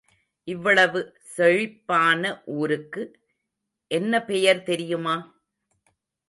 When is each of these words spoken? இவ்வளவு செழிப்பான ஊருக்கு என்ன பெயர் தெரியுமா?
இவ்வளவு 0.47 0.99
செழிப்பான 1.35 2.23
ஊருக்கு 2.55 3.03
என்ன 3.91 4.23
பெயர் 4.23 4.63
தெரியுமா? 4.63 5.15